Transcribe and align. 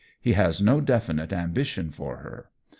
He 0.19 0.33
has 0.33 0.59
no 0.63 0.81
definite 0.81 1.31
ambitions 1.31 1.95
for 1.95 2.17
her. 2.17 2.49